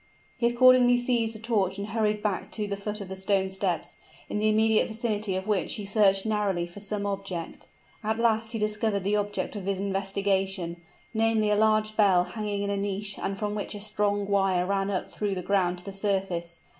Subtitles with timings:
[0.35, 3.97] He accordingly seized a torch and hurried back to the foot of the stone steps;
[4.29, 7.67] in the immediate vicinity of which he searched narrowly for some object.
[8.03, 10.81] At last he discovered the object of his investigation
[11.13, 14.89] namely a large bell hanging in a niche, and from which a strong wire ran
[14.89, 16.61] up through the ground to the surface.